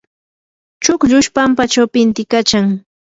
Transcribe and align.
chukllush 0.83 1.29
pampachaw 1.35 1.87
pintiykachan. 1.93 2.65